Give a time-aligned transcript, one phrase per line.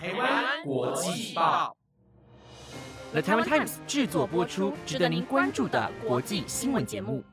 [0.00, 1.76] 台湾国际报
[3.10, 7.24] ，The Taiwan Times 制作播出，值得您关注的国际新闻节目。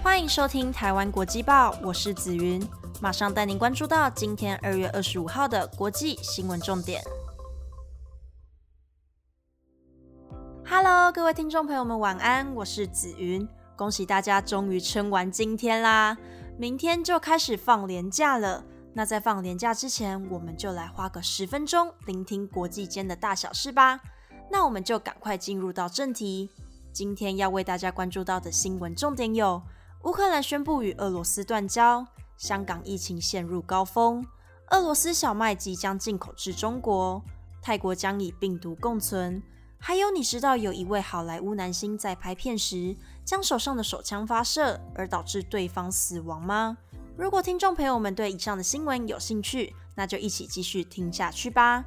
[0.00, 2.64] 欢迎收听台湾国际报，我是紫云，
[3.00, 7.02] 马上带您关注到今天二月二十五号的国际新闻重点。
[10.64, 16.16] Hello，各位听众朋友们，晚安，我是紫云，恭喜大家终于撑完今天啦，
[16.56, 18.64] 明天就开始放年假了。
[18.94, 23.98] 那在放年假之前，我们就来花个十分钟聆听国际间的大小事吧。
[24.50, 26.50] 那我们就赶快进入到正题。
[26.92, 29.62] 今天要为大家关注到的新闻重点有：
[30.04, 32.04] 乌克兰宣布与俄罗斯断交；
[32.36, 34.22] 香港疫情陷入高峰；
[34.72, 37.22] 俄罗斯小麦即将进口至中国；
[37.62, 39.42] 泰国将以病毒共存。
[39.78, 46.76] 还有，你知道有一位好莱坞男星在拍片时将手上的手枪发射，而导致对方死亡吗？
[47.16, 51.84] 如果听众朋友们对以上的新闻有兴趣，那就一起继续听下去吧。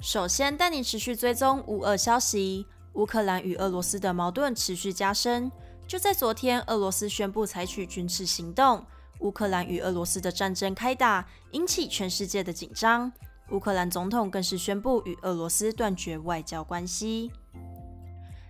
[0.00, 5.50] 首先带你持续追踪乌俄消息，乌克兰与俄罗斯的矛盾持续加深。
[5.86, 8.84] 就在昨天，俄罗斯宣布采取军事行动，
[9.20, 13.10] 乌克兰与俄罗斯的战争开打，引起全世界的紧张。
[13.50, 17.30] 乌克兰总统更是宣布与俄罗斯断绝外交关系。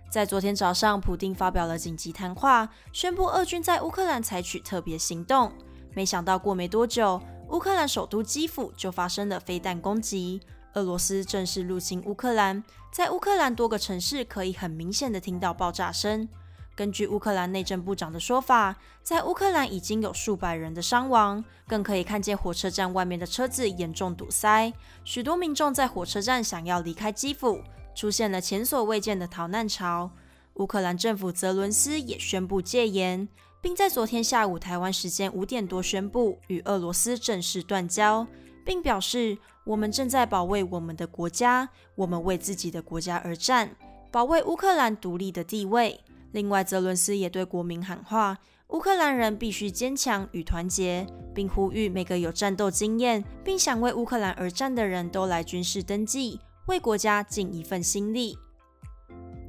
[0.09, 5.51] 在昨天早上，普京发表了紧急谈话，宣布俄军在乌克兰采取特别行动。
[5.93, 10.41] 没想到过没多久，乌克兰首都基辅就发生了飞弹攻击，
[10.73, 12.63] 俄罗斯正式入侵乌克兰。
[12.91, 16.27] 在乌克兰多个城市可以很明显的听到爆炸声。
[16.75, 24.73] 根据乌克兰内政部长的说法，在乌克兰已经有数百人的伤亡，更可以看见火车站外面的车子严重堵塞，
[25.03, 27.61] 许多民众在火车站想要离开基辅，
[27.95, 30.11] 出现了前所未见的逃难潮。
[30.55, 33.27] 乌克兰政府泽伦斯也宣布戒严，
[33.61, 38.27] 并在昨天下午台湾时间五点多宣布与俄罗斯正式断交，
[38.65, 43.75] 并表示我们正在保卫我们的国家，我们为自己的国家而战，
[44.11, 46.01] 保卫乌克兰独立的地位。
[46.31, 56.39] 另外，泽伦斯也对国民喊话：乌克兰人必须坚强与团结，并呼吁每个有战斗经验并想为乌克兰而战的人都来军事登记，
[56.69, 58.37] 为国家尽一份心力。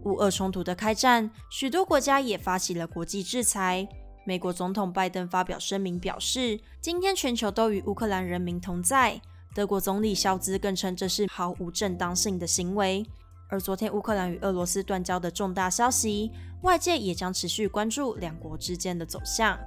[0.04, 3.86] 乌俄冲突的开战，许多国家也发起了国际制裁。
[4.24, 9.20] 美国总统拜登发表声明表示：“今天全球都与乌克兰人民同在。”
[9.54, 13.04] 德国总理肖兹更称这是毫无正当性的行为。
[13.50, 16.30] 而昨天乌克兰与俄罗斯断交的重大消息，
[16.62, 19.58] 外界也将持续关注两国之间的走向。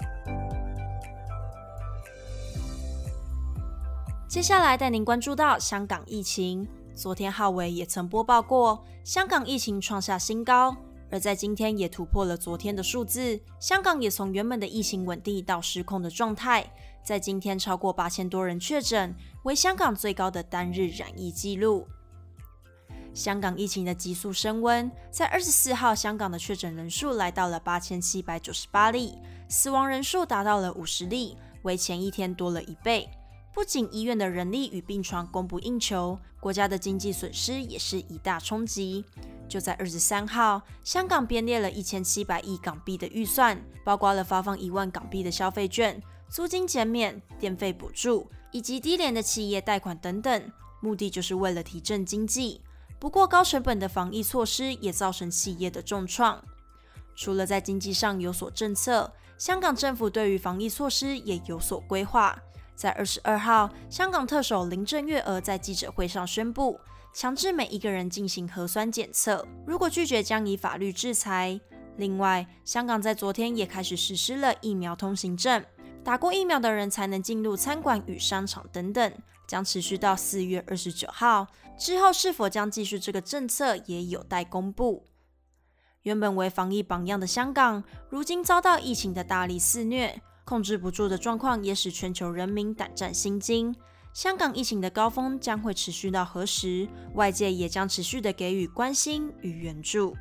[4.28, 6.68] 接下来带您关注到香港疫情。
[6.96, 10.76] 昨天浩伟也曾播报过，香港疫情创下新高，
[11.10, 13.40] 而在今天也突破了昨天的数字。
[13.60, 16.72] 香港也从原本的疫情稳定到失控的状态，
[17.04, 21.88] 在今天超过八千多人确诊，为香港最高的单日染疫记录。
[23.12, 29.18] 香港疫情的急速升温，在二十四号，香港的确诊人数来到了八千七百九十八例，
[29.50, 33.10] 死亡人数达到了五十例，为前一天多了一倍。
[33.54, 39.06] 不仅医院的人力与病床供不应求，国家的经济损失也是一大冲击。
[39.48, 52.60] 就在二十三号，香港编列了一千七百亿港币的预算，包括了发放一万港币的消费券、租金减免、电费补助以及低廉的企业贷款等等，目的就是为了提振经济。
[52.98, 56.44] 不过，高成本的防疫措施也造成企业的重创。
[57.16, 62.42] 除了在经济上有所政策，香港政府对于防疫措施也有所规划。
[62.76, 66.80] 在二十二号，香港特首林郑月娥在记者会上宣布，
[67.14, 71.60] 强制每一个人进行核酸检测，如果拒绝将以法律制裁。
[71.98, 75.64] 另外，香港在昨天也开始实施了疫苗通行证，
[76.04, 79.14] 打过疫苗的人才能进入餐馆与商场等等。
[79.46, 81.46] 将持续到四月二十九号
[81.78, 85.06] 之后，是否将继续这个政策也有待公布。
[86.04, 93.76] 原本为防疫榜样的香港，如今遭到疫情的大力肆虐，控制不住的状况也使全球人民胆战心惊。
[94.14, 96.88] 香港疫情的高峰将会持续到何时？
[97.16, 100.16] 外界也将持续的给予关心与援助。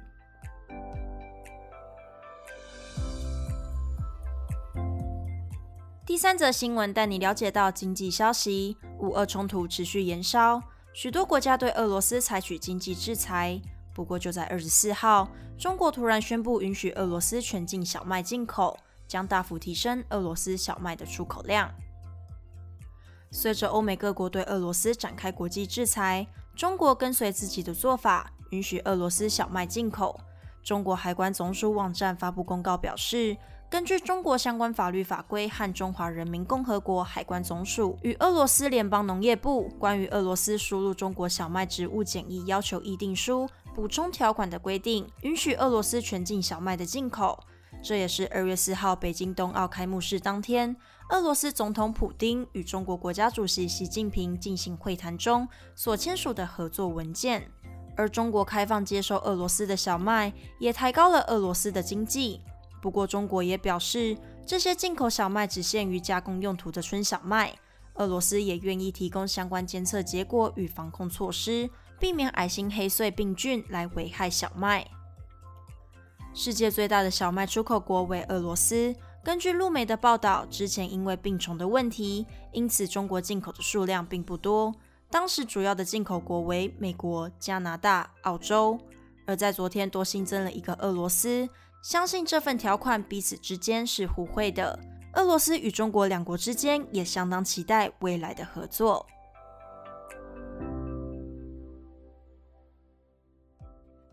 [6.05, 13.61] 第三则新闻带你了解到经济消息：五二冲突持续延烧，许多国家对俄罗斯采取经济制裁。
[13.95, 15.29] 不过，就在二十四号，
[15.59, 18.79] 中国突然宣布允许俄罗斯全境小麦进口，
[19.13, 21.71] 将大幅提升俄罗斯小麦的出口量。
[23.31, 26.27] 随着欧美各国对俄罗斯展开国际制裁，
[26.57, 30.19] 中国跟随自己的做法，允许俄罗斯小麦进口。
[30.63, 33.37] 中国海关总署网站发布公告表示，
[33.69, 47.39] 根据中国相关法律法规和中华人民共和国海关总署与俄罗斯联邦农业部关于俄罗斯输入中国小麦植物检疫要求议定书补充条款的规定，允许俄罗斯全境小麦的进口。
[47.83, 50.75] 这也是二月四号北京冬奥开幕式当天，
[51.11, 57.51] 俄罗斯总统普京与中国国家主席习近平进行会谈中所签署的合作文件。
[57.97, 62.41] 而中国开放接收俄罗斯的小麦，也抬高了俄罗斯的经济。
[62.81, 67.53] 不过，中国也表示，这些进口小麦只限于加工用途的春小麦。
[67.95, 71.69] 俄罗斯也愿意提供相关监测结果与防控措施，
[71.99, 74.87] 避免矮星黑穗病菌来危害小麦。
[76.35, 78.95] 世界最大的小麦出口国为俄罗斯。
[79.23, 84.75] 根据路媒的报道，之前因为病虫的问题，因此中国进口的数量并不多。
[85.11, 88.79] 当时主要的进口国为美国、加拿大、澳洲。
[89.25, 91.49] 而在昨天多新增了一个俄罗斯。
[91.83, 94.79] 相信这份条款彼此之间是互惠的。
[95.15, 99.07] 俄罗斯与中国两国之间也相当期待未来的合作。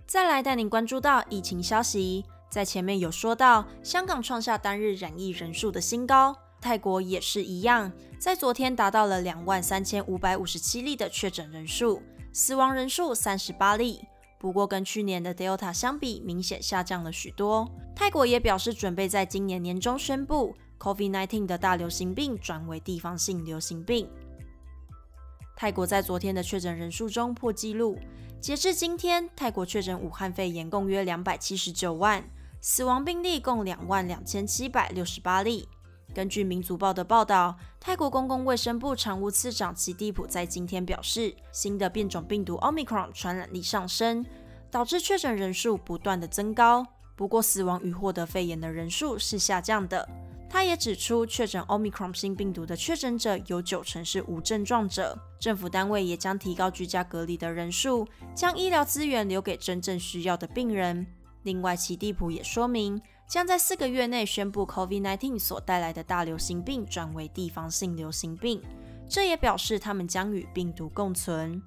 [0.10, 12.02] 再来带您关注到疫情消息，在前面有说到，香港创下单日染疫人数的新高，泰国也是一样，在昨天达到了两万三千五百五十七例的确诊人数，
[12.34, 14.02] 死亡人数三十八例。
[14.40, 17.70] 不过跟去年的 Delta 相比，明显下降了许多。
[17.96, 24.10] 泰国也表示准备在今年年中宣布，COVID-19 的大流行病转为地方性流行病。
[25.60, 28.00] 泰国在昨天的确诊人数中破纪录。
[28.40, 32.24] 截至今天，泰国确诊武汉肺炎共约两百七十九万，
[32.62, 35.68] 死亡病例共两万两千七百六十八例。
[36.16, 44.26] 根据民族报的报道，泰国公共卫生部常务次长齐蒂普在今天表示，新的变种病毒 Omicron 传染力上升，
[44.72, 46.88] 导致确诊人数不断的增高。
[47.18, 50.08] 不过，死亡与获得肺炎的人数是下降的。
[50.50, 55.18] 他也指出，确诊 Omicron 新病毒的确诊者有九成是无症状者。
[55.40, 61.06] 政府单位也将提高居家隔离的人数，将医疗资源留给真正需要的病人。
[61.44, 63.00] 另外，奇蒂普也说明，
[63.30, 68.62] 将在四个月内宣布 COVID-19 所带来的大流行病转为地方性流行病。
[69.08, 71.62] 这也表示他们将与病毒共存。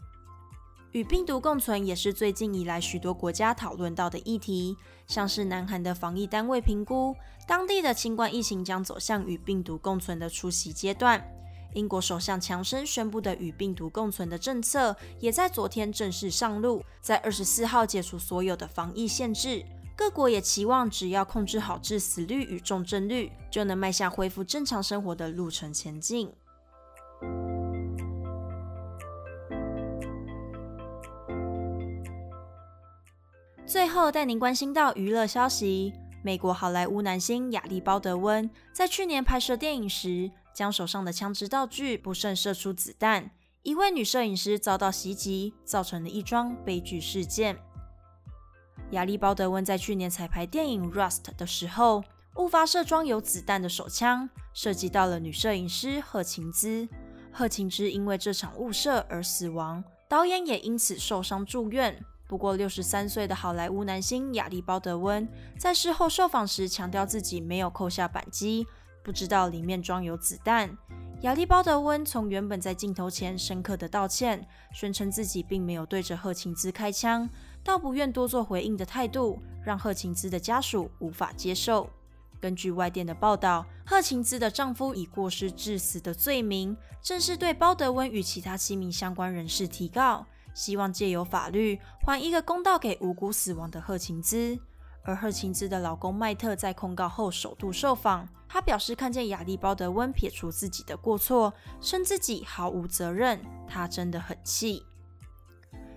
[0.92, 7.16] 与病毒共存也是最近以来许多国家讨论到的议题，像是南韩的防疫单位评估，
[7.46, 11.26] 当地的新冠疫情将走向与病毒共存的初期阶段。
[11.72, 19.64] 英国首相强生宣布的与病毒共存的政策，也在昨天正式上路，在二十四号解除所有的防疫限制。
[19.96, 26.30] 各国也期望只要控制好致死率与重症率，就能迈向恢复正常生活的路程前进。
[33.72, 43.30] 最后带您关心到娱乐消息：美国好莱坞男星亚历鲍德温在去年拍摄电影时，将手上的枪支道具不慎射出子弹，
[43.62, 47.56] 一位女摄影师遭到袭击，造成了一桩悲剧事件。
[48.90, 52.04] 亚历鲍德温在去年彩排电影《Rust》的时候，
[52.36, 56.86] 误发射装有子弹的手枪，涉及到了女摄影师贺琴兹。
[57.32, 61.98] 贺琴兹因为这场误射而死亡，导演也因此受伤住院。
[62.32, 68.66] 不过，六十三岁的好莱坞男星亚历鲍德温在事后受访时强调自己没有扣下扳机，
[69.02, 70.74] 不知道里面装有子弹。
[71.20, 77.28] 亚历鲍德温从原本在镜头前深刻的道歉，宣称自己并没有对着贺琴兹开枪，
[77.62, 81.86] 到不愿多做回应的态度，让贺琴兹的家属无法接受。
[82.40, 90.24] 根据外电的报道，贺琴兹的丈夫以过失致死的罪名，正式对鲍德温与其他七名相关人士提告。
[90.54, 94.58] 希望借由法律还一个公道给无辜死亡的贺琴兹。
[95.04, 104.84] 而贺琴兹的老公麦特在控告后首度受访，他表示看见亚历鲍德温撇除自己的过错，称自己毫无责任，他真的很气。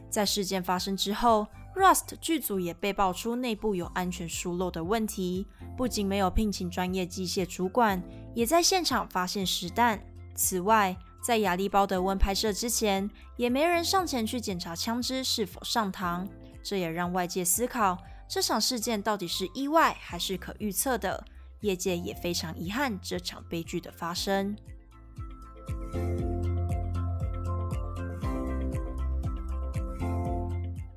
[0.10, 1.46] 在事件发生之后
[1.76, 5.46] ，Rust 剧组也被爆出内部有安全疏漏的问题，
[5.78, 8.02] 不仅没有聘请专业机械主管，
[8.34, 10.02] 也在现场发现实弹。
[10.34, 16.28] 此外，在亚历鲍德温拍摄之前，也没人上前去检查枪支是否上膛，
[16.62, 21.26] 这也让外界思考这场事件到底是意外还是可预测的。
[21.62, 24.56] 业界也非常遗憾这场悲剧的发生。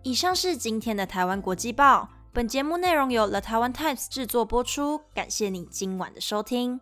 [0.02, 6.78] 以上是今天的台湾国际报，本节目内容由 The Taiwan Times 制作播出，感谢你今晚的收听。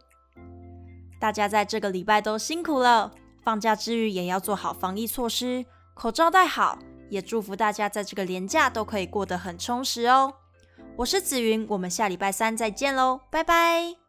[1.20, 3.12] 大家在这个礼拜都辛苦了。
[3.46, 6.76] 放假之余也要做好防疫措施，口罩戴好，
[7.08, 10.34] 也祝福大家在这个年假都可以过得很充实哦。
[10.96, 14.05] 我是紫云，我们下礼拜三再见喽，拜拜。